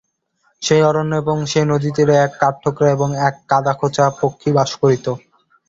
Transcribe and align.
সেই 0.61 0.81
অরণ্যে 0.83 1.17
এবং 1.21 1.37
সেই 1.51 1.65
নদীতীরে 1.65 2.15
এক 2.17 2.31
কাঠঠোকরা 2.39 2.89
এবং 2.91 3.09
একটি 3.19 3.43
কাদাখোঁচা 3.49 4.05
পক্ষী 4.21 4.49
বাস 4.57 4.71
করিত। 4.81 5.05